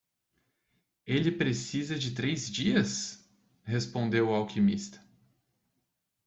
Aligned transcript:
"Ele 1.05 1.31
precisa 1.31 1.95
de 1.95 2.09
três 2.15 2.49
dias?" 2.49 3.23
respondeu 3.67 4.29
o 4.29 4.33
alquimista. 4.33 4.99